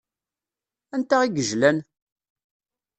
Anta 0.95 1.17
i 1.25 1.27
yejlan? 1.35 1.77